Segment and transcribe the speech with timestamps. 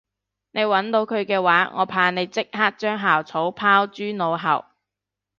[0.49, 4.65] 你搵到佢嘅話我怕你即刻將校草拋諸腦後